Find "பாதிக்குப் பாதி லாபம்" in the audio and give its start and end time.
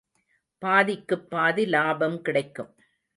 0.61-2.21